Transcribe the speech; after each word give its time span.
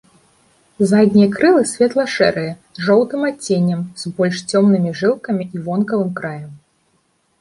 Заднія 0.91 1.27
крылы 1.35 1.61
светла-шэрыя, 1.71 2.53
з 2.79 2.87
жоўтым 2.87 3.21
адценнем, 3.29 3.83
з 4.05 4.15
больш 4.21 4.37
цёмнымі 4.49 4.97
жылкамі 5.03 5.43
і 5.59 5.63
вонкавым 5.69 6.11
краем. 6.23 6.51